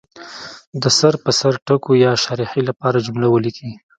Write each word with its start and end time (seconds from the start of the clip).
د 0.81 0.83
سر 0.97 1.13
په 1.23 1.31
سر 1.39 1.53
ټکو 1.65 1.91
یا 2.05 2.11
شارحې 2.23 2.61
لپاره 2.69 3.03
جمله 3.05 3.27
ولیکي. 3.31 3.69